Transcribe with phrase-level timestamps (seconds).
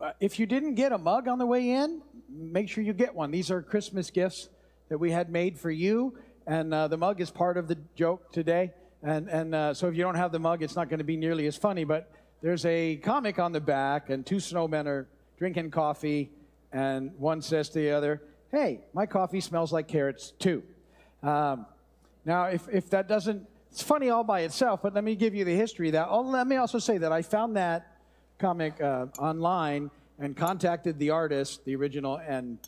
[0.00, 3.14] uh, if you didn't get a mug on the way in, make sure you get
[3.14, 3.30] one.
[3.30, 4.48] These are Christmas gifts
[4.88, 8.32] that we had made for you, and uh, the mug is part of the joke
[8.32, 8.72] today.
[9.02, 11.16] And and uh, so if you don't have the mug, it's not going to be
[11.16, 11.84] nearly as funny.
[11.84, 16.30] But there's a comic on the back, and two snowmen are drinking coffee,
[16.72, 18.22] and one says to the other,
[18.52, 20.62] "Hey, my coffee smells like carrots too."
[21.22, 21.66] Um,
[22.24, 24.80] now, if if that doesn't, it's funny all by itself.
[24.82, 26.08] But let me give you the history of that.
[26.08, 27.97] Oh, let me also say that I found that
[28.38, 32.58] comic uh, online and contacted the artist, the original, and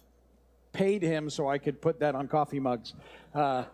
[0.73, 2.95] paid him so I could put that on coffee mugs.
[3.35, 3.65] Uh,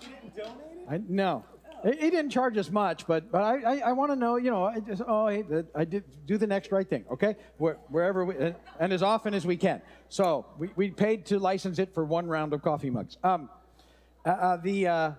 [0.00, 0.88] didn't donate it?
[0.90, 1.44] I, no,
[1.84, 4.64] he didn't charge us much, but but I I, I want to know, you know,
[4.64, 5.44] I just oh hey,
[5.74, 7.36] I did do the next right thing, okay?
[7.58, 9.82] Where, wherever we and- and as often as we can.
[10.08, 13.18] So we, we paid to license it for one round of coffee mugs.
[13.22, 13.50] Um,
[14.24, 15.10] uh, uh, the uh,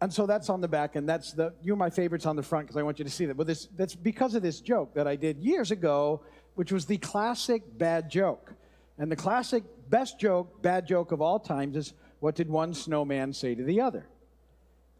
[0.00, 2.66] and so that's on the back, and that's the you're my favorites on the front
[2.66, 3.36] because I want you to see that.
[3.36, 6.22] But this that's because of this joke that I did years ago,
[6.54, 8.52] which was the classic bad joke,
[8.98, 13.32] and the classic best joke, bad joke of all times is what did one snowman
[13.32, 14.06] say to the other?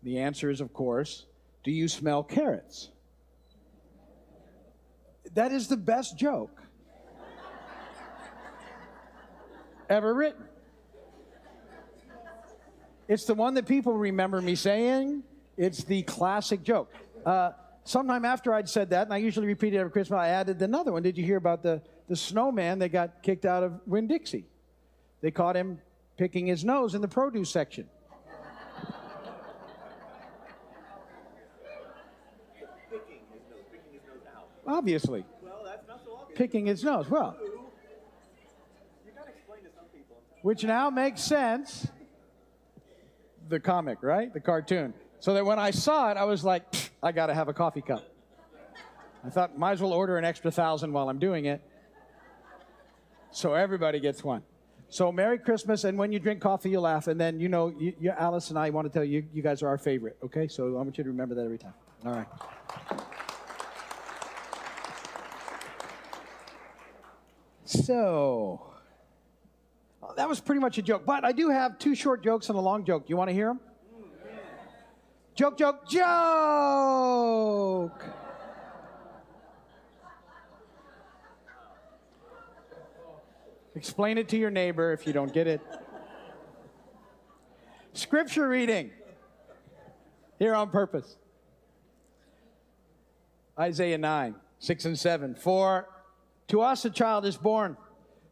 [0.03, 1.27] The answer is, of course,
[1.63, 2.91] do you smell carrots?
[5.35, 6.63] That is the best joke
[9.91, 10.45] ever written.
[13.09, 15.23] It's the one that people remember me saying.
[15.57, 16.93] It's the classic joke.
[17.25, 17.53] Uh,
[17.85, 20.93] sometime after I'd said that, and I usually repeat it every Christmas, I added another
[20.93, 21.03] one.
[21.03, 24.45] Did you hear about the, the snowman that got kicked out of Winn Dixie?
[25.23, 25.81] They caught him
[26.17, 27.89] picking his nose in the produce section.
[32.91, 34.49] Picking his nose, picking his nose out.
[34.67, 36.39] Obviously, Well, that's not so obvious.
[36.39, 37.09] picking his nose.
[37.09, 40.17] Well, You gotta explain to some people.
[40.43, 41.87] which now makes sense.
[43.49, 44.33] The comic, right?
[44.33, 44.95] The cartoon.
[45.21, 46.65] So that when I saw it, I was like,
[47.03, 48.05] I got to have a coffee cup.
[49.25, 51.61] I thought, might as well order an extra thousand while I'm doing it.
[53.31, 54.43] So everybody gets one.
[54.89, 57.93] So Merry Christmas, and when you drink coffee, you laugh, and then you know, you,
[57.99, 60.17] you, Alice and I want to tell you, you guys are our favorite.
[60.23, 61.75] Okay, so I want you to remember that every time.
[62.05, 62.27] All right.
[67.65, 68.76] So
[70.17, 72.61] that was pretty much a joke, but I do have two short jokes and a
[72.61, 73.09] long joke.
[73.09, 73.61] You want to hear them?
[75.35, 76.77] Joke, joke, joke.
[83.75, 85.61] Explain it to your neighbor if you don't get it.
[87.93, 88.91] Scripture reading.
[90.39, 91.17] Here on purpose.
[93.59, 95.35] Isaiah 9, 6 and 7.
[95.35, 95.89] For
[96.49, 97.77] to us a child is born,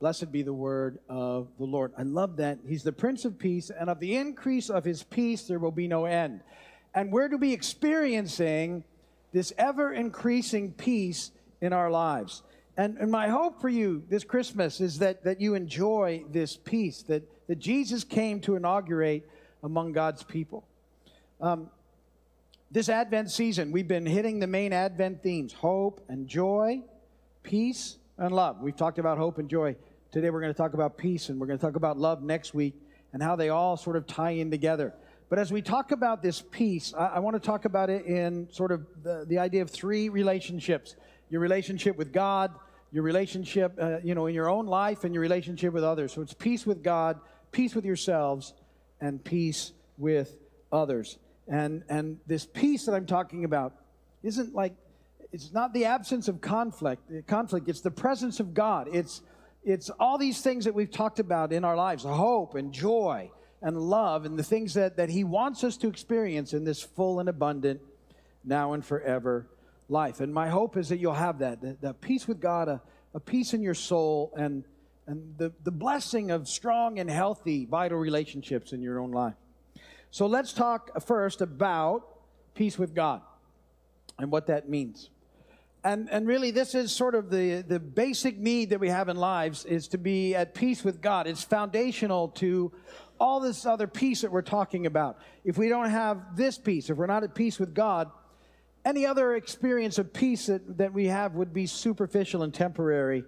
[0.00, 1.92] Blessed be the word of the Lord.
[1.96, 2.58] I love that.
[2.66, 5.86] He's the Prince of Peace, and of the increase of his peace there will be
[5.86, 6.40] no end.
[6.94, 8.82] And we're to be experiencing
[9.32, 12.42] this ever increasing peace in our lives.
[12.76, 17.02] And, and my hope for you this Christmas is that, that you enjoy this peace
[17.02, 19.28] that, that Jesus came to inaugurate
[19.62, 20.64] among God's people.
[21.40, 21.70] Um,
[22.72, 26.80] This Advent season, we've been hitting the main Advent themes hope and joy,
[27.42, 28.60] peace and love.
[28.62, 29.76] We've talked about hope and joy.
[30.12, 32.52] Today we're going to talk about peace and we're going to talk about love next
[32.52, 32.74] week
[33.12, 34.92] and how they all sort of tie in together.
[35.28, 38.48] But as we talk about this peace, I, I want to talk about it in
[38.50, 40.96] sort of the, the idea of three relationships
[41.28, 42.50] your relationship with God,
[42.90, 46.12] your relationship, uh, you know, in your own life, and your relationship with others.
[46.12, 47.20] So it's peace with God,
[47.52, 48.52] peace with yourselves,
[49.00, 50.36] and peace with
[50.72, 51.18] others.
[51.46, 53.74] And, and this peace that I'm talking about
[54.24, 54.74] isn't like,
[55.30, 58.88] it's not the absence of conflict, conflict, it's the presence of God.
[58.92, 59.22] It's,
[59.64, 63.30] it's all these things that we've talked about in our lives hope and joy
[63.62, 67.20] and love and the things that, that He wants us to experience in this full
[67.20, 67.80] and abundant,
[68.44, 69.46] now and forever
[69.88, 70.20] life.
[70.20, 72.80] And my hope is that you'll have that, that, that peace with God, a,
[73.12, 74.64] a peace in your soul, and,
[75.06, 79.34] and the, the blessing of strong and healthy, vital relationships in your own life.
[80.10, 82.04] So let's talk first about
[82.54, 83.20] peace with God
[84.18, 85.10] and what that means.
[85.82, 89.16] And, and really, this is sort of the, the basic need that we have in
[89.16, 91.26] lives is to be at peace with God.
[91.26, 92.70] It's foundational to
[93.18, 95.18] all this other peace that we're talking about.
[95.42, 98.10] If we don't have this peace, if we're not at peace with God,
[98.84, 103.24] any other experience of peace that, that we have would be superficial and temporary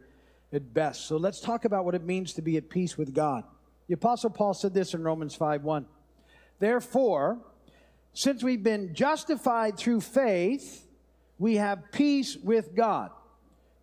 [0.52, 1.06] at best.
[1.06, 3.44] So let's talk about what it means to be at peace with God.
[3.88, 5.86] The Apostle Paul said this in Romans 5 1.
[6.58, 7.38] Therefore,
[8.12, 10.86] since we've been justified through faith,
[11.42, 13.10] we have peace with God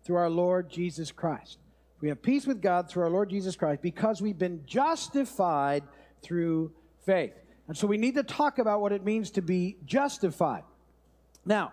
[0.02, 1.58] through our Lord Jesus Christ.
[2.00, 5.82] We have peace with God through our Lord Jesus Christ because we've been justified
[6.22, 6.72] through
[7.04, 7.34] faith.
[7.68, 10.62] And so we need to talk about what it means to be justified.
[11.44, 11.72] Now,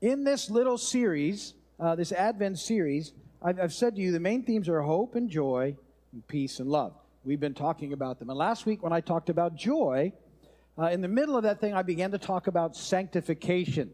[0.00, 4.42] in this little series, uh, this Advent series, I've, I've said to you the main
[4.42, 5.76] themes are hope and joy,
[6.12, 6.92] and peace and love.
[7.22, 8.30] We've been talking about them.
[8.30, 10.12] And last week, when I talked about joy,
[10.76, 13.92] uh, in the middle of that thing, I began to talk about sanctification.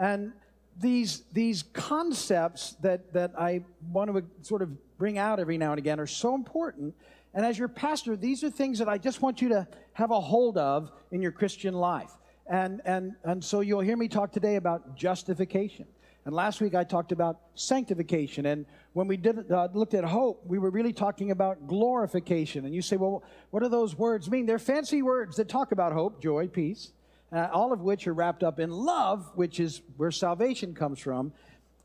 [0.00, 0.32] And
[0.80, 5.78] these, these concepts that, that I want to sort of bring out every now and
[5.78, 6.94] again are so important.
[7.34, 10.20] And as your pastor, these are things that I just want you to have a
[10.20, 12.10] hold of in your Christian life.
[12.46, 15.86] And, and, and so you'll hear me talk today about justification.
[16.24, 18.46] And last week I talked about sanctification.
[18.46, 22.64] And when we did uh, looked at hope, we were really talking about glorification.
[22.64, 24.46] And you say, well, what do those words mean?
[24.46, 26.92] They're fancy words that talk about hope, joy, peace,
[27.32, 31.32] uh, all of which are wrapped up in love, which is where salvation comes from.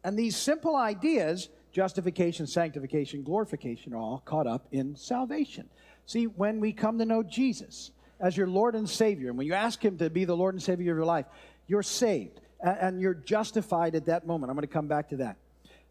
[0.04, 5.70] And these simple ideas, justification, sanctification, glorification, are all caught up in salvation.
[6.06, 9.54] See, when we come to know Jesus as your Lord and Savior, and when you
[9.54, 11.26] ask Him to be the Lord and Savior of your life,
[11.68, 14.50] you're saved and you're justified at that moment.
[14.50, 15.38] I'm going to come back to that.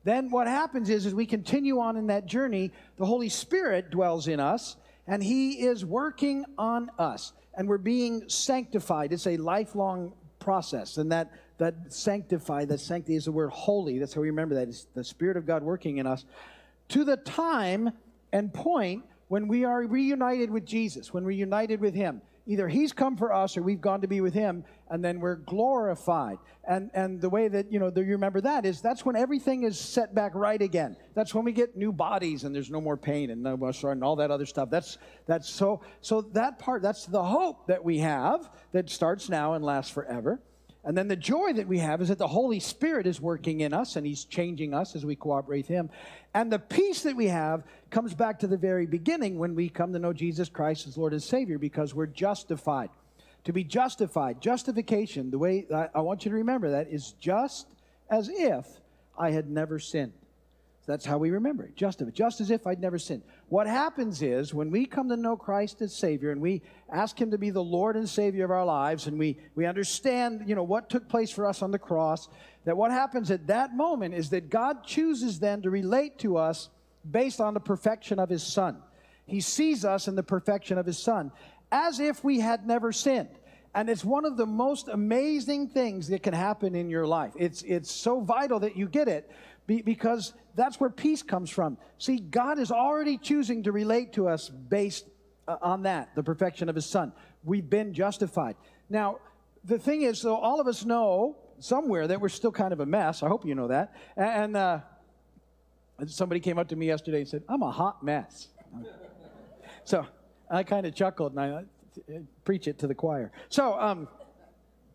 [0.04, 4.26] Then what happens is, as we continue on in that journey, the Holy Spirit dwells
[4.26, 4.76] in us,
[5.06, 9.12] and He is working on us, and we're being sanctified.
[9.12, 13.98] It's a lifelong process, and that that sanctify, that sanctity is the word holy.
[13.98, 14.68] That's how we remember that.
[14.68, 16.24] It's the Spirit of God working in us
[16.88, 17.90] to the time
[18.32, 22.92] and point when we are reunited with Jesus, when we're united with Him either he's
[22.92, 26.38] come for us or we've gone to be with him and then we're glorified.
[26.68, 29.78] And and the way that you know you remember that is that's when everything is
[29.78, 30.96] set back right again.
[31.14, 33.92] That's when we get new bodies and there's no more pain and no more sorrow
[33.92, 34.70] and all that other stuff.
[34.70, 39.54] That's that's so so that part that's the hope that we have that starts now
[39.54, 40.40] and lasts forever
[40.84, 43.72] and then the joy that we have is that the Holy Spirit is working in
[43.72, 45.90] us and He's changing us as we cooperate with Him.
[46.34, 49.92] And the peace that we have comes back to the very beginning when we come
[49.92, 52.90] to know Jesus Christ as Lord and Savior because we're justified.
[53.44, 57.66] To be justified, justification, the way I, want you to remember that is just
[58.08, 58.66] as if
[59.18, 60.12] I had never sinned.
[60.86, 61.76] That's how we remember it.
[61.76, 63.22] Just, just as if I'd never sinned.
[63.52, 67.32] What happens is when we come to know Christ as Savior and we ask Him
[67.32, 70.62] to be the Lord and Savior of our lives and we, we understand, you know,
[70.62, 72.30] what took place for us on the cross,
[72.64, 76.70] that what happens at that moment is that God chooses then to relate to us
[77.10, 78.78] based on the perfection of His Son.
[79.26, 81.30] He sees us in the perfection of His Son
[81.70, 83.28] as if we had never sinned.
[83.74, 87.32] And it's one of the most amazing things that can happen in your life.
[87.36, 89.30] It's, it's so vital that you get it
[89.66, 91.78] because that's where peace comes from.
[91.98, 95.06] See, God is already choosing to relate to us based
[95.48, 97.12] uh, on that, the perfection of His Son.
[97.44, 98.56] We've been justified.
[98.90, 99.18] Now,
[99.64, 102.86] the thing is, though, all of us know somewhere that we're still kind of a
[102.86, 103.22] mess.
[103.22, 103.94] I hope you know that.
[104.16, 104.80] And uh,
[106.06, 108.48] somebody came up to me yesterday and said, I'm a hot mess.
[109.84, 110.06] so
[110.50, 111.64] I kind of chuckled and I
[112.44, 113.32] preach it to the choir.
[113.48, 114.08] So um,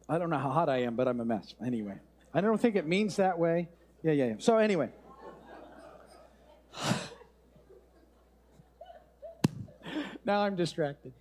[0.10, 2.00] I don't know how hot I am, but I'm a mess anyway.
[2.34, 3.70] I don't think it means that way.
[4.04, 4.36] Yeah, yeah, yeah.
[4.40, 4.90] So anyway.
[10.26, 11.14] now I'm distracted.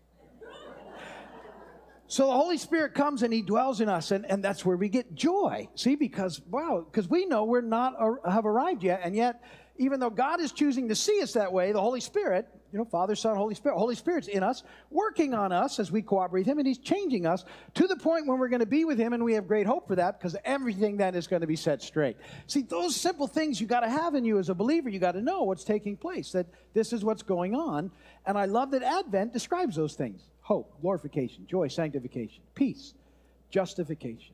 [2.08, 4.88] So the Holy Spirit comes and He dwells in us, and, and that's where we
[4.88, 5.68] get joy.
[5.74, 7.94] See, because, wow, because we know we're not,
[8.28, 9.42] have arrived yet, and yet,
[9.78, 12.84] even though God is choosing to see us that way, the Holy Spirit you know,
[12.84, 13.78] Father, Son, Holy Spirit.
[13.78, 17.44] Holy Spirit's in us, working on us as we cooperate Him, and He's changing us
[17.74, 19.88] to the point when we're going to be with Him, and we have great hope
[19.88, 22.16] for that because everything then is going to be set straight.
[22.46, 24.90] See, those simple things you got to have in you as a believer.
[24.90, 27.90] You got to know what's taking place, that this is what's going on.
[28.26, 32.94] And I love that Advent describes those things hope, glorification, joy, sanctification, peace,
[33.50, 34.32] justification.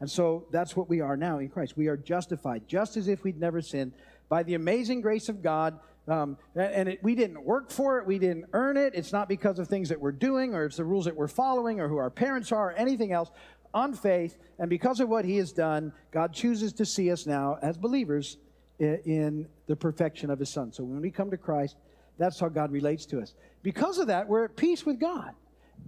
[0.00, 1.76] And so that's what we are now in Christ.
[1.76, 3.92] We are justified, just as if we'd never sinned,
[4.28, 5.78] by the amazing grace of God
[6.08, 8.06] um, and it, we didn't work for it.
[8.06, 8.94] We didn't earn it.
[8.96, 11.78] It's not because of things that we're doing or it's the rules that we're following
[11.78, 13.30] or who our parents are or anything else.
[13.72, 17.56] On faith, and because of what He has done, God chooses to see us now
[17.62, 18.36] as believers
[18.78, 20.72] in the perfection of His Son.
[20.72, 21.76] So when we come to Christ,
[22.18, 23.34] that's how God relates to us.
[23.62, 25.32] Because of that, we're at peace with God.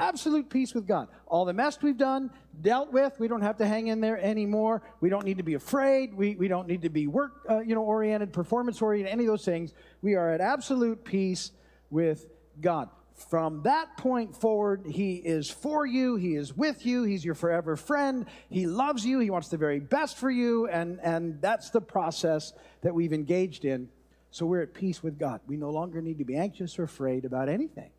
[0.01, 1.09] Absolute peace with God.
[1.27, 4.83] All the mess we've done, dealt with, we don't have to hang in there anymore.
[5.01, 6.15] We don't need to be afraid.
[6.15, 9.29] We, we don't need to be work uh, you know, oriented, performance oriented, any of
[9.29, 9.73] those things.
[10.03, 11.53] We are at absolute peace
[11.91, 12.27] with
[12.61, 12.89] God.
[13.31, 17.77] From that point forward, He is for you, He is with you, He's your forever
[17.77, 21.81] friend, He loves you, He wants the very best for you, and, and that's the
[21.81, 23.89] process that we've engaged in
[24.33, 25.41] So we're at peace with God.
[25.47, 27.91] We no longer need to be anxious or afraid about anything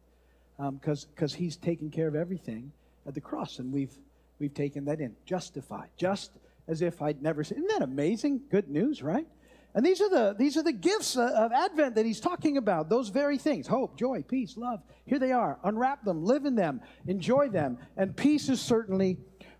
[0.57, 2.71] Um, because because He's taken care of everything
[3.05, 3.97] at the cross, and we've
[4.39, 6.31] we've taken that in, justified, just
[6.67, 7.59] as if I'd never seen.
[7.59, 8.41] Isn't that amazing?
[8.49, 9.27] Good news, right?
[9.73, 12.89] And these are the these are the gifts of Advent that he's talking about.
[12.89, 14.81] Those very things: hope, joy, peace, love.
[15.05, 15.59] Here they are.
[15.63, 17.77] Unwrap them, live in them, enjoy them.
[17.97, 19.17] And peace is certainly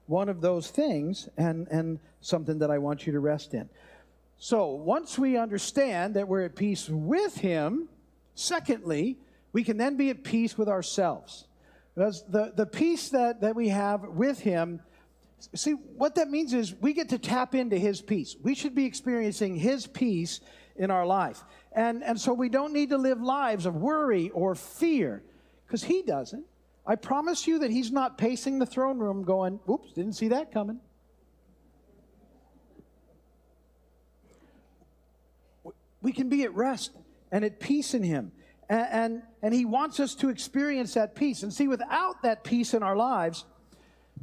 [0.08, 3.70] one of those things, and and something that I want you to rest in.
[4.38, 7.90] So once we understand that we're at peace with Him,
[8.36, 9.18] secondly,
[9.56, 11.46] we can then be at peace with ourselves.
[11.96, 14.82] Because the, the peace that, that we have with Him,
[15.56, 18.36] see, what that means is we get to tap into His peace.
[18.44, 20.42] We should be experiencing His peace
[20.76, 21.42] in our life.
[21.72, 25.24] And, and so we don't need to live lives of worry or fear,
[25.66, 26.44] because He doesn't.
[26.86, 30.52] I promise you that He's not pacing the throne room going, oops, didn't see that
[30.52, 30.82] coming.
[36.02, 36.92] we can be at rest
[37.32, 38.34] and at peace in Him.
[38.70, 41.44] And, and, and, He wants us to experience that peace.
[41.44, 43.46] And see, without that peace in our lives,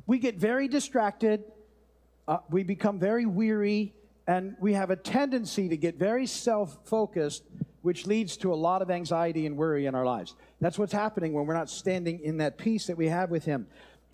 [0.06, 1.44] we get very distracted,
[2.26, 3.94] uh, we become very weary,
[4.26, 7.44] and we have a tendency to get very self focused,
[7.82, 10.34] which leads to a lot of anxiety and worry in our lives.
[10.60, 13.66] That's what's happening when we're not standing in that peace that we have with Him.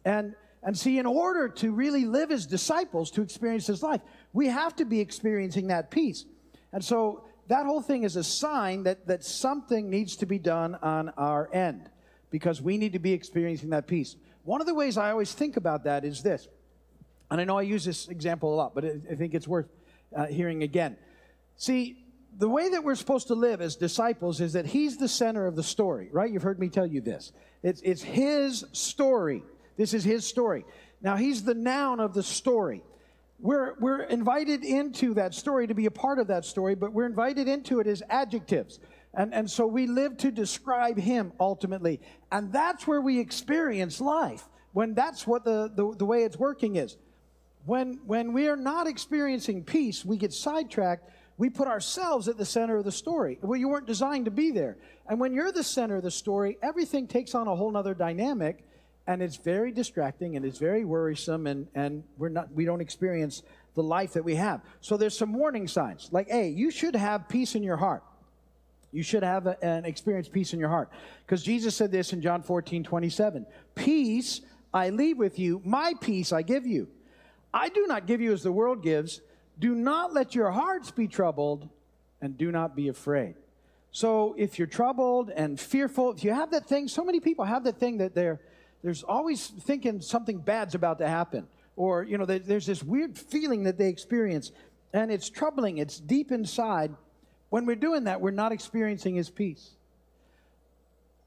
[0.04, 4.00] And and see, in order to really live as disciples, to experience His life,
[4.32, 6.25] we have to be experiencing that peace.
[6.73, 10.76] And so that whole thing is a sign that, that something needs to be done
[10.76, 11.88] on our end
[12.31, 14.17] because we need to be experiencing that peace.
[14.45, 16.47] One of the ways I always think about that is this,
[17.31, 19.69] and I know I use this example a lot, but I think it's worth
[20.14, 20.97] uh, hearing again.
[21.57, 22.05] See,
[22.37, 25.57] the way that we're supposed to live as disciples is that He's the center of
[25.57, 26.31] the story, right?
[26.31, 27.33] You've heard me tell you this.
[27.62, 29.43] It's, it's His story.
[29.76, 30.64] This is His story.
[31.02, 32.83] Now, He's the noun of the story
[33.40, 37.07] we're, we're invited into that story to be a part of that story, but we're
[37.07, 38.80] invited into it as adjectives.
[39.14, 42.00] And, and so we live to describe him ultimately.
[42.33, 46.76] And that's where we experience life, when that's what the, the, the way it's working
[46.76, 46.97] is.
[47.64, 51.11] When, when we are not experiencing peace, we get sidetracked.
[51.37, 53.38] We put ourselves at the center of the story.
[53.40, 54.78] Well, you weren't designed to be there.
[55.09, 58.64] And when you're the center of the story, everything takes on a whole nother dynamic
[59.09, 63.43] and it's very distracting and it's very worrisome and, and we're not we don't experience
[63.75, 64.61] the life that we have.
[64.83, 68.05] So there's some warning signs like hey you should have peace in your heart.
[68.93, 70.91] You should have a, an experience peace in your heart.
[71.25, 76.33] Because jesus said this in john 14 27 peace i leave with you my peace
[76.33, 76.87] i give you.
[77.53, 79.23] I do not give you as the world gives.
[79.59, 81.67] Do not let your hearts be troubled
[82.21, 83.37] and do not be afraid.
[83.91, 87.65] So if you're troubled and fearful if you have that thing so many people have
[87.65, 88.38] that thing that they're
[88.82, 91.47] there's always thinking something bad's about to happen.
[91.76, 94.50] Or, you know, there's this weird feeling that they experience,
[94.92, 96.94] and it's troubling, it's deep inside.
[97.50, 99.70] When we're doing that, we're not experiencing His peace.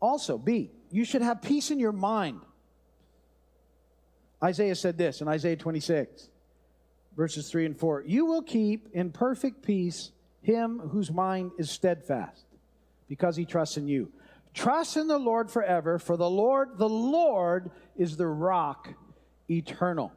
[0.01, 2.41] Also, B, you should have peace in your mind.
[4.43, 6.29] Isaiah said this in Isaiah 26,
[7.15, 12.46] verses 3 and 4 You will keep in perfect peace him whose mind is steadfast,
[13.08, 14.12] because he trusts in you.
[14.53, 18.93] Trust in the Lord forever, for the Lord, the Lord is the rock
[19.50, 20.12] eternal.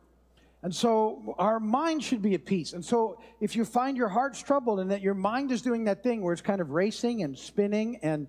[0.63, 2.73] And so our mind should be at peace.
[2.73, 6.03] And so if you find your heart's troubled and that your mind is doing that
[6.03, 8.27] thing where it's kind of racing and spinning and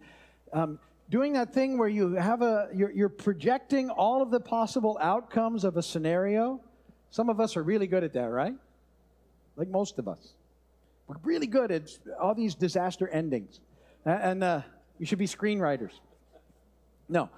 [0.51, 0.77] um,
[1.09, 5.63] doing that thing where you have a you're, you're projecting all of the possible outcomes
[5.63, 6.59] of a scenario.
[7.09, 8.55] Some of us are really good at that, right?
[9.55, 10.33] Like most of us,
[11.07, 13.61] we're really good at all these disaster endings.
[14.03, 14.61] And uh,
[14.99, 15.91] you should be screenwriters.
[17.07, 17.29] No.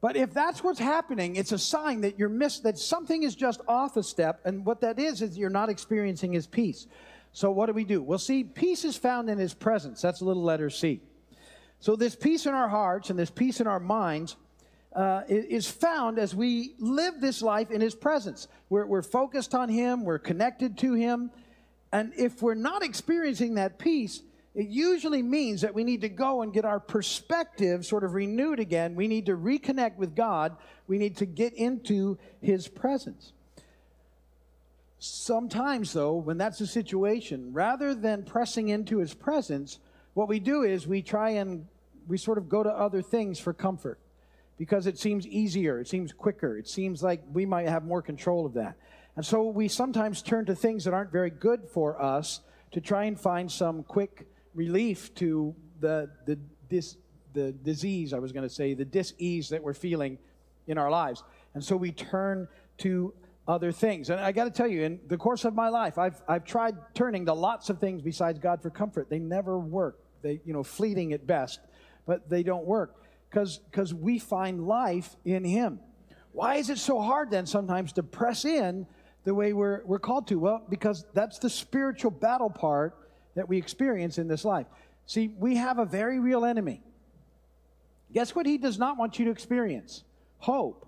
[0.00, 3.60] But if that's what's happening, it's a sign that you're missed, that something is just
[3.68, 4.40] off a step.
[4.44, 6.86] And what that is, is you're not experiencing his peace.
[7.32, 8.02] So what do we do?
[8.02, 10.00] Well, see, peace is found in his presence.
[10.00, 11.00] That's a little letter C.
[11.80, 14.36] So this peace in our hearts and this peace in our minds
[14.94, 18.48] uh, is found as we live this life in his presence.
[18.68, 21.30] We're, we're focused on him, we're connected to him.
[21.92, 24.22] And if we're not experiencing that peace,
[24.54, 28.58] it usually means that we need to go and get our perspective sort of renewed
[28.58, 28.96] again.
[28.96, 30.56] We need to reconnect with God.
[30.88, 33.32] We need to get into His presence.
[34.98, 39.78] Sometimes, though, when that's the situation, rather than pressing into His presence,
[40.14, 41.66] what we do is we try and
[42.08, 44.00] we sort of go to other things for comfort
[44.58, 48.44] because it seems easier, it seems quicker, it seems like we might have more control
[48.44, 48.76] of that.
[49.16, 52.40] And so we sometimes turn to things that aren't very good for us
[52.72, 56.38] to try and find some quick relief to the, the,
[56.68, 56.96] dis,
[57.32, 60.18] the disease, I was going to say, the dis-ease that we're feeling
[60.66, 61.22] in our lives.
[61.54, 63.12] And so we turn to
[63.48, 64.10] other things.
[64.10, 66.76] And I got to tell you, in the course of my life, I've, I've tried
[66.94, 69.08] turning to lots of things besides God for comfort.
[69.10, 71.60] They never work They, you know, fleeting at best,
[72.06, 72.96] but they don't work
[73.30, 75.80] because we find life in Him.
[76.32, 78.86] Why is it so hard then sometimes to press in
[79.24, 80.38] the way we're, we're called to?
[80.38, 82.96] Well, because that's the spiritual battle part
[83.34, 84.66] that we experience in this life.
[85.06, 86.82] See, we have a very real enemy.
[88.12, 90.04] Guess what he does not want you to experience?
[90.38, 90.86] Hope,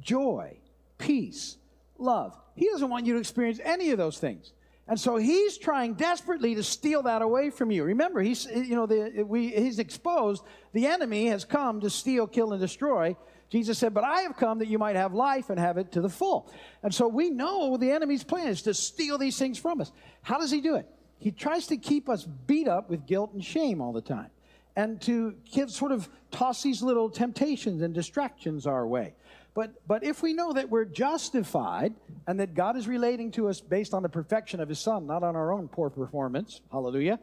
[0.00, 0.56] joy,
[0.98, 1.56] peace,
[1.98, 2.36] love.
[2.56, 4.52] He doesn't want you to experience any of those things.
[4.86, 7.84] And so he's trying desperately to steal that away from you.
[7.84, 10.44] Remember, he's you know the, we, he's exposed.
[10.72, 13.16] The enemy has come to steal, kill, and destroy.
[13.48, 16.02] Jesus said, "But I have come that you might have life and have it to
[16.02, 19.80] the full." And so we know the enemy's plan is to steal these things from
[19.80, 19.90] us.
[20.22, 20.86] How does he do it?
[21.18, 24.30] He tries to keep us beat up with guilt and shame all the time,
[24.76, 29.14] and to give, sort of toss these little temptations and distractions our way.
[29.54, 31.94] But, but if we know that we're justified
[32.26, 35.22] and that God is relating to us based on the perfection of His Son, not
[35.22, 37.20] on our own poor performance, hallelujah,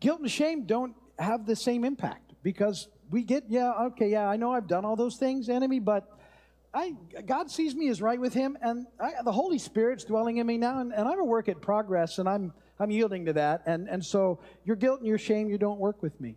[0.00, 4.36] guilt and shame don't have the same impact because we get, yeah, okay, yeah, I
[4.36, 6.18] know I've done all those things, enemy, but
[6.72, 6.94] I,
[7.26, 10.58] God sees me as right with Him, and I, the Holy Spirit's dwelling in me
[10.58, 13.62] now, and, and I'm a work in progress, and I'm, I'm yielding to that.
[13.66, 16.36] And, and so your guilt and your shame, you don't work with me.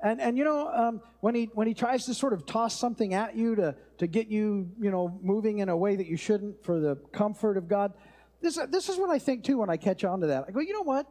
[0.00, 3.14] And, and you know, um, when, he, when he tries to sort of toss something
[3.14, 6.64] at you to, to get you, you know, moving in a way that you shouldn't
[6.64, 7.92] for the comfort of God,
[8.40, 10.46] this, this is what I think too when I catch on to that.
[10.48, 11.06] I go, you know what?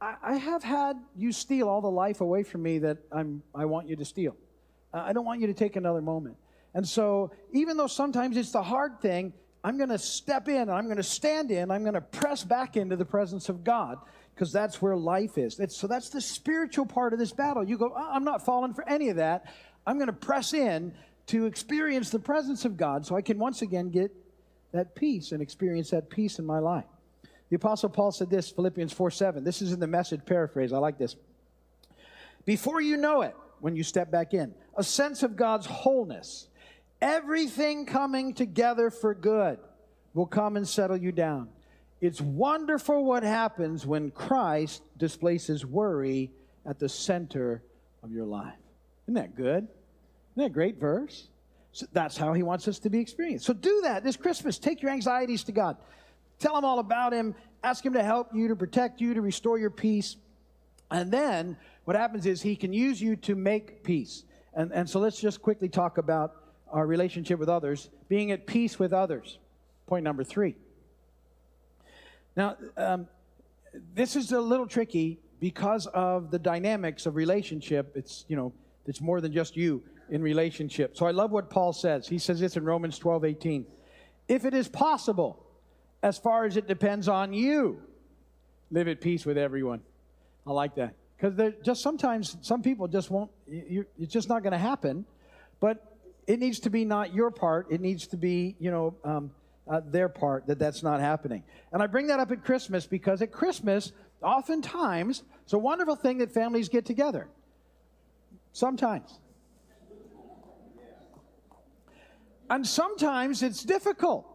[0.00, 3.64] I, I have had you steal all the life away from me that I'm, I
[3.64, 4.36] want you to steal.
[4.92, 6.36] I don't want you to take another moment.
[6.74, 9.32] And so, even though sometimes it's the hard thing,
[9.64, 12.76] I'm going to step in, I'm going to stand in, I'm going to press back
[12.76, 13.98] into the presence of God
[14.34, 15.58] because that's where life is.
[15.60, 17.62] It's, so that's the spiritual part of this battle.
[17.62, 19.52] You go, oh, I'm not falling for any of that.
[19.86, 20.94] I'm going to press in
[21.26, 24.10] to experience the presence of God so I can once again get
[24.72, 26.86] that peace and experience that peace in my life.
[27.50, 29.44] The Apostle Paul said this, Philippians 4 7.
[29.44, 30.72] This is in the message paraphrase.
[30.72, 31.16] I like this.
[32.44, 36.48] Before you know it, when you step back in, a sense of God's wholeness,
[37.02, 39.58] everything coming together for good
[40.14, 41.48] will come and settle you down.
[42.00, 46.30] It's wonderful what happens when Christ displaces worry
[46.64, 47.62] at the center
[48.02, 48.54] of your life.
[49.04, 49.64] Isn't that good?
[49.64, 51.28] Isn't that a great verse?
[51.72, 53.46] So that's how he wants us to be experienced.
[53.46, 54.58] So do that this Christmas.
[54.58, 55.76] Take your anxieties to God.
[56.38, 57.34] Tell him all about him.
[57.64, 60.16] Ask him to help you, to protect you, to restore your peace.
[60.90, 64.24] And then what happens is he can use you to make peace.
[64.54, 66.41] And, and so let's just quickly talk about
[66.72, 69.38] our relationship with others, being at peace with others.
[69.86, 70.56] Point number three.
[72.34, 73.06] Now, um,
[73.94, 77.92] this is a little tricky because of the dynamics of relationship.
[77.94, 78.52] It's, you know,
[78.86, 80.96] it's more than just you in relationship.
[80.96, 82.08] So I love what Paul says.
[82.08, 83.66] He says this in Romans 12, 18.
[84.28, 85.44] If it is possible,
[86.02, 87.82] as far as it depends on you,
[88.70, 89.80] live at peace with everyone.
[90.46, 90.94] I like that.
[91.16, 95.04] Because just sometimes some people just won't, you, it's just not going to happen.
[95.60, 95.91] But
[96.26, 97.66] it needs to be not your part.
[97.70, 99.30] It needs to be, you know, um,
[99.68, 101.42] uh, their part that that's not happening.
[101.72, 106.18] And I bring that up at Christmas because at Christmas, oftentimes, it's a wonderful thing
[106.18, 107.28] that families get together.
[108.52, 109.18] Sometimes.
[112.50, 114.26] And sometimes it's difficult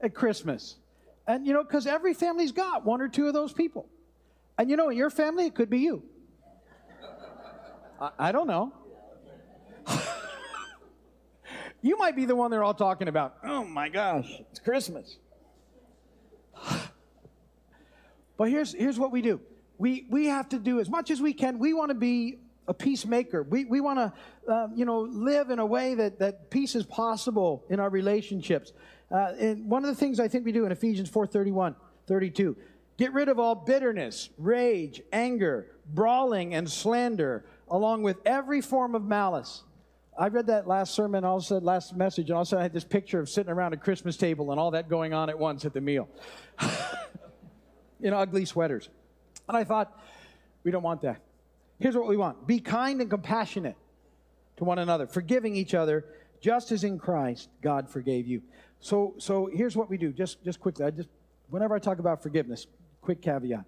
[0.00, 0.76] at Christmas.
[1.26, 3.88] And, you know, because every family's got one or two of those people.
[4.58, 6.02] And, you know, in your family, it could be you.
[8.00, 8.72] I, I don't know.
[11.84, 13.36] You might be the one they're all talking about.
[13.44, 15.18] Oh my gosh, it's Christmas.
[18.38, 19.38] but here's, here's what we do
[19.76, 21.58] we, we have to do as much as we can.
[21.58, 23.42] We want to be a peacemaker.
[23.42, 26.86] We, we want to, uh, you know, live in a way that, that peace is
[26.86, 28.72] possible in our relationships.
[29.10, 32.56] Uh, and one of the things I think we do in Ephesians 4 31, 32,
[32.96, 39.04] get rid of all bitterness, rage, anger, brawling, and slander, along with every form of
[39.04, 39.64] malice.
[40.16, 42.50] I read that last sermon, all of a sudden, last message, and all of a
[42.50, 45.12] sudden I had this picture of sitting around a Christmas table and all that going
[45.12, 46.08] on at once at the meal
[48.00, 48.90] in ugly sweaters.
[49.48, 50.00] And I thought,
[50.62, 51.20] we don't want that.
[51.80, 53.76] Here's what we want be kind and compassionate
[54.56, 56.04] to one another, forgiving each other,
[56.40, 58.42] just as in Christ God forgave you.
[58.78, 60.84] So, so here's what we do, just, just quickly.
[60.84, 61.08] I just,
[61.50, 62.68] whenever I talk about forgiveness,
[63.00, 63.64] quick caveat.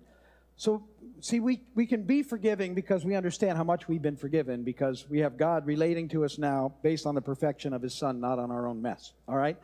[0.56, 0.84] So
[1.20, 5.08] see, we, we can be forgiving because we understand how much we've been forgiven because
[5.08, 8.38] we have God relating to us now based on the perfection of His Son, not
[8.38, 9.12] on our own mess.
[9.28, 9.56] All right?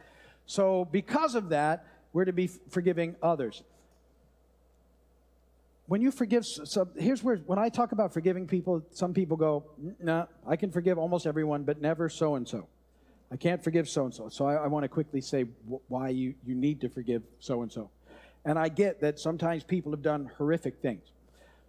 [0.46, 3.62] So, because of that, we're to be forgiving others.
[5.86, 9.64] When you forgive, so here's where, when I talk about forgiving people, some people go,
[10.00, 12.66] nah, I can forgive almost everyone, but never so and so.
[13.30, 14.28] I can't forgive so and so.
[14.28, 15.46] So I, I want to quickly say
[15.88, 17.90] why you, you need to forgive so and so.
[18.44, 21.02] And I get that sometimes people have done horrific things.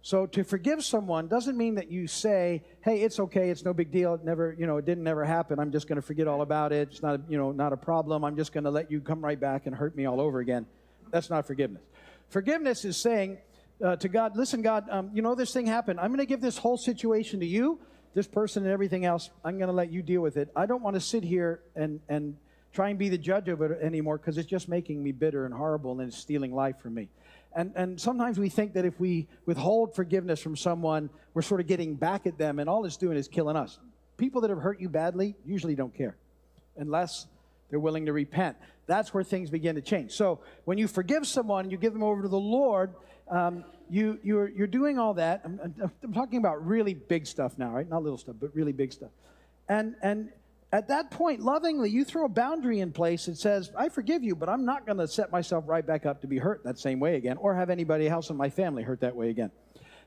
[0.04, 3.90] So to forgive someone doesn't mean that you say, "Hey, it's okay, it's no big
[3.90, 4.12] deal.
[4.12, 5.58] It never, you know, it didn't never happen.
[5.58, 6.88] I'm just going to forget all about it.
[6.90, 8.22] It's not, you know, not a problem.
[8.22, 10.66] I'm just going to let you come right back and hurt me all over again."
[11.10, 11.80] That's not forgiveness.
[12.28, 13.38] Forgiveness is saying
[13.82, 15.98] uh, to God, "Listen, God, um, you know this thing happened.
[15.98, 17.80] I'm going to give this whole situation to you,
[18.12, 19.30] this person, and everything else.
[19.42, 20.50] I'm going to let you deal with it.
[20.54, 22.36] I don't want to sit here and and
[22.74, 25.54] try and be the judge of it anymore because it's just making me bitter and
[25.54, 27.08] horrible and it's stealing life from me."
[27.54, 31.66] And, and sometimes we think that if we withhold forgiveness from someone, we're sort of
[31.66, 33.78] getting back at them, and all it's doing is killing us.
[34.16, 36.16] People that have hurt you badly usually don't care
[36.76, 37.26] unless
[37.70, 38.56] they're willing to repent.
[38.86, 40.12] That's where things begin to change.
[40.12, 42.94] So when you forgive someone you give them over to the Lord,
[43.30, 45.42] um, you, you're, you're doing all that.
[45.44, 47.88] I'm, I'm talking about really big stuff now, right?
[47.88, 49.10] Not little stuff, but really big stuff.
[49.68, 50.30] And, and
[50.74, 54.34] at that point, lovingly, you throw a boundary in place that says, I forgive you,
[54.34, 56.98] but I'm not going to set myself right back up to be hurt that same
[56.98, 59.52] way again or have anybody else in my family hurt that way again.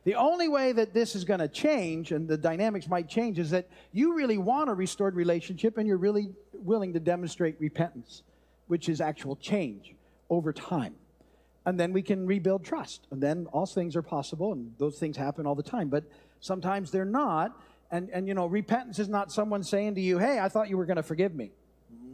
[0.03, 3.51] The only way that this is going to change and the dynamics might change is
[3.51, 8.23] that you really want a restored relationship and you're really willing to demonstrate repentance,
[8.67, 9.95] which is actual change
[10.29, 10.95] over time.
[11.65, 13.07] And then we can rebuild trust.
[13.11, 15.87] And then all things are possible and those things happen all the time.
[15.87, 16.03] But
[16.41, 17.57] sometimes they're not.
[17.91, 20.77] And, and you know, repentance is not someone saying to you, hey, I thought you
[20.77, 21.51] were going to forgive me.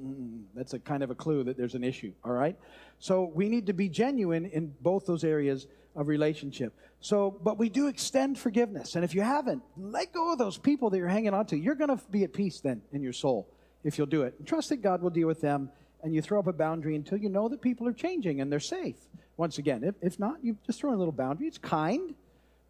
[0.03, 2.55] Mm, that's a kind of a clue that there's an issue, all right?
[2.99, 6.73] So we need to be genuine in both those areas of relationship.
[6.99, 8.95] So, but we do extend forgiveness.
[8.95, 11.57] And if you haven't, let go of those people that you're hanging on to.
[11.57, 13.47] You're going to be at peace then in your soul
[13.83, 14.35] if you'll do it.
[14.39, 15.69] And trust that God will deal with them.
[16.03, 18.59] And you throw up a boundary until you know that people are changing and they're
[18.59, 18.95] safe.
[19.37, 21.47] Once again, if, if not, you just throw in a little boundary.
[21.47, 22.13] It's kind,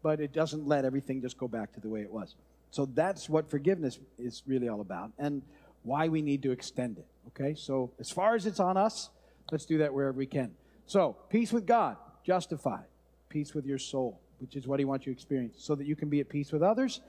[0.02, 2.34] but it doesn't let everything just go back to the way it was.
[2.74, 5.42] So that's what forgiveness is really all about and
[5.84, 7.06] why we need to extend it.
[7.28, 9.10] Okay, so as far as it's on us,
[9.52, 10.50] let's do that wherever we can.
[10.84, 12.86] So, peace with God, justified,
[13.28, 15.94] peace with your soul, which is what He wants you to experience, so that you
[15.94, 17.00] can be at peace with others.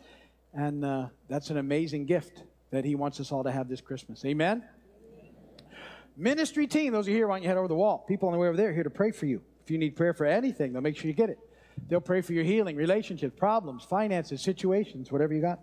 [0.53, 4.23] And uh, that's an amazing gift that He wants us all to have this Christmas.
[4.23, 4.61] Amen?
[4.61, 5.73] Amen?
[6.15, 8.05] Ministry team, those are here, why don't you head over the wall?
[8.07, 9.41] People on the way over there here to pray for you.
[9.63, 11.39] If you need prayer for anything, they'll make sure you get it.
[11.87, 15.59] They'll pray for your healing, relationships, problems, finances, situations, whatever you got.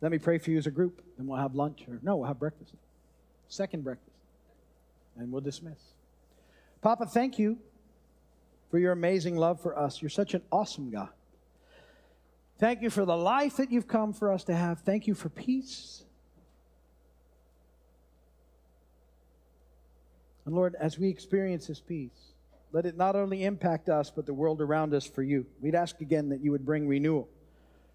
[0.00, 1.02] Let me pray for you as a group.
[1.16, 2.74] Then we'll have lunch, or no, we'll have breakfast.
[3.48, 4.16] Second breakfast.
[5.16, 5.78] And we'll dismiss.
[6.82, 7.58] Papa, thank you
[8.70, 10.00] for your amazing love for us.
[10.00, 11.08] You're such an awesome God.
[12.58, 14.80] Thank you for the life that you've come for us to have.
[14.80, 16.04] Thank you for peace.
[20.44, 22.32] And Lord, as we experience this peace,
[22.72, 25.46] let it not only impact us, but the world around us for you.
[25.60, 27.28] We'd ask again that you would bring renewal,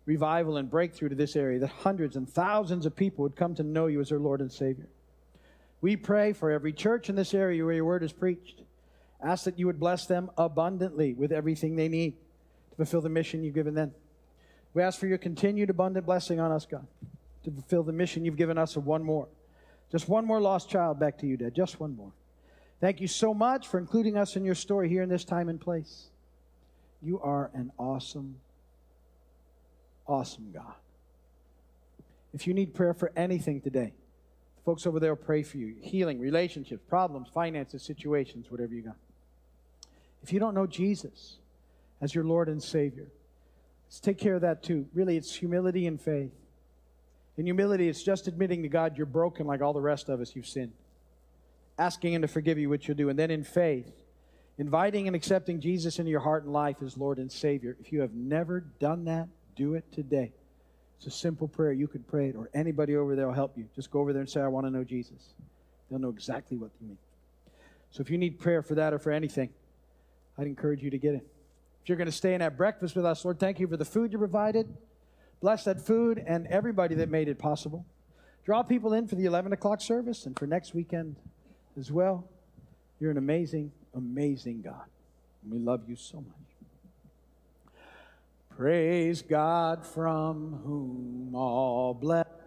[0.06, 3.64] revival, and breakthrough to this area, that hundreds and thousands of people would come to
[3.64, 4.88] know you as their Lord and Savior.
[5.82, 8.62] We pray for every church in this area where your word is preached.
[9.22, 12.14] Ask that you would bless them abundantly with everything they need
[12.72, 13.92] to fulfill the mission you've given them.
[14.74, 16.88] We ask for your continued abundant blessing on us, God,
[17.44, 19.28] to fulfill the mission you've given us of one more.
[19.92, 21.54] Just one more lost child back to you, Dad.
[21.54, 22.12] Just one more.
[22.84, 25.58] Thank you so much for including us in your story here in this time and
[25.58, 26.10] place.
[27.02, 28.36] You are an awesome,
[30.06, 30.76] awesome God.
[32.34, 33.94] If you need prayer for anything today,
[34.66, 38.98] folks over there will pray for you healing, relationships, problems, finances, situations, whatever you got.
[40.22, 41.38] If you don't know Jesus
[42.02, 43.08] as your Lord and Savior,
[43.88, 44.88] let's take care of that too.
[44.94, 46.34] Really, it's humility and faith.
[47.38, 50.36] In humility, it's just admitting to God you're broken like all the rest of us,
[50.36, 50.74] you've sinned
[51.78, 53.10] asking Him to forgive you, which you'll do.
[53.10, 53.92] And then in faith,
[54.58, 57.76] inviting and accepting Jesus into your heart and life as Lord and Savior.
[57.80, 60.32] If you have never done that, do it today.
[60.98, 61.74] It's a simple prayer.
[61.74, 63.68] You could pray it, or anybody over there will help you.
[63.76, 65.34] Just go over there and say, I want to know Jesus.
[65.90, 66.98] They'll know exactly what you mean.
[67.92, 69.50] So if you need prayer for that or for anything,
[70.38, 71.28] I'd encourage you to get it.
[71.84, 73.86] If you're going to stay and have breakfast with us, Lord, thank you for the
[73.86, 74.74] food you provided.
[75.42, 77.86] Bless that food and everybody that made it possible.
[78.46, 81.18] Draw people in for the 11 o'clock service and for next weekend
[81.78, 82.28] as well.
[83.00, 84.86] You're an amazing, amazing God.
[85.44, 86.26] And we love you so much.
[88.56, 92.43] Praise God from whom all blessings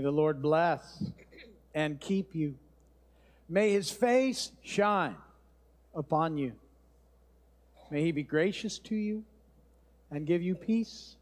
[0.00, 1.04] May the Lord bless
[1.74, 2.54] and keep you.
[3.50, 5.16] May his face shine
[5.94, 6.52] upon you.
[7.90, 9.24] May he be gracious to you
[10.10, 11.16] and give you peace.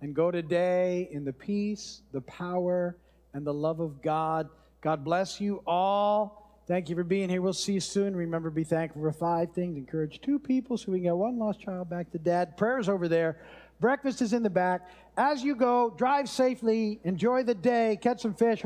[0.00, 2.96] And go today in the peace, the power,
[3.34, 4.48] and the love of God.
[4.80, 6.60] God bless you all.
[6.66, 7.40] Thank you for being here.
[7.40, 8.16] We'll see you soon.
[8.16, 9.76] Remember, be thankful for five things.
[9.76, 12.56] Encourage two people so we can get one lost child back to dad.
[12.56, 13.38] Prayers over there.
[13.80, 14.88] Breakfast is in the back.
[15.16, 17.00] As you go, drive safely.
[17.04, 17.98] Enjoy the day.
[18.00, 18.62] Catch some fish.